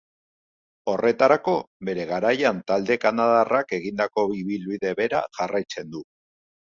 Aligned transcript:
Horretarako, 0.91 1.51
bere 1.89 2.05
garaian 2.11 2.61
talde 2.71 2.97
kanadarrak 3.03 3.75
egindako 3.79 4.23
ibilbide 4.39 4.95
bera 5.01 5.21
jarraitzen 5.41 5.93
du. 5.97 6.03